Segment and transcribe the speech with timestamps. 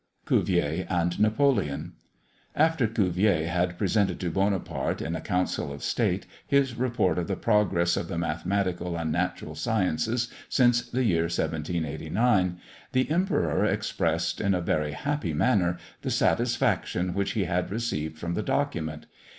[0.25, 1.93] CUVIER AND NAPOLEON.
[2.55, 7.35] After Cuvier had presented to Buonaparte, in a Council of State, his Report of the
[7.35, 12.57] Progress of the Mathematical and Natural Sciences since the year 1789,
[12.93, 18.33] the Emperor expressed, in a very happy manner, the satisfaction which he had received from
[18.33, 19.05] the document.